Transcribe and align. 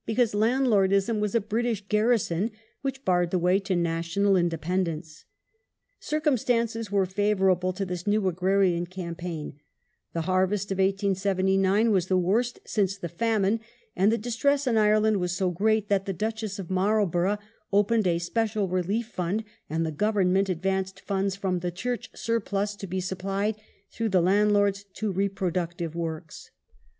because 0.07 0.33
landlordism 0.33 1.19
was 1.19 1.35
a 1.35 1.39
British 1.39 1.87
garrison 1.87 2.49
which 2.81 3.05
barred 3.05 3.29
the 3.29 3.37
way 3.37 3.59
to 3.59 3.75
national 3.75 4.35
independence".^ 4.35 5.25
Circumstances 5.99 6.91
were 6.91 7.05
favourable 7.05 7.71
to 7.71 7.85
this 7.85 8.05
new^ 8.05 8.27
agrarian 8.27 8.87
campaign: 8.87 9.59
the 10.13 10.21
harvest 10.21 10.71
of 10.71 10.79
1879 10.79 11.91
was 11.91 12.07
the 12.07 12.17
worst 12.17 12.57
since 12.65 12.97
the 12.97 13.09
famine,^ 13.09 13.59
and 13.95 14.11
the 14.11 14.17
distress 14.17 14.65
in 14.65 14.75
Ireland 14.75 15.17
was 15.17 15.33
so 15.37 15.51
great 15.51 15.87
that 15.89 16.05
the 16.07 16.13
Duchess 16.13 16.57
of 16.57 16.71
Marlborough 16.71 17.37
opened 17.71 18.07
a 18.07 18.17
special 18.17 18.67
relief 18.67 19.07
fund, 19.07 19.43
and 19.69 19.85
the 19.85 19.91
Government 19.91 20.49
advanced 20.49 20.99
funds 20.99 21.35
from 21.35 21.59
the 21.59 21.69
Church 21.69 22.09
surplus 22.15 22.75
to 22.77 22.87
be 22.87 23.03
applied, 23.11 23.55
through 23.91 24.09
the 24.09 24.19
landlords, 24.21 24.83
to 24.95 25.11
reproductive 25.11 25.93
works. 25.95 26.49